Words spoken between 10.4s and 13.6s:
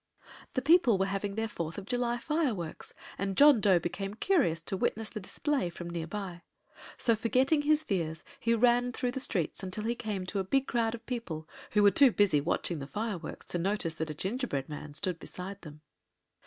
big crowd of people, who were too busy watching the fireworks to